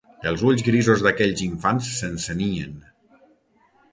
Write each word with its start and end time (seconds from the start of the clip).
Els 0.29 0.43
ulls 0.51 0.63
grisos 0.67 1.03
d'aquells 1.07 1.43
infants 1.47 1.91
s'encenien 1.99 2.75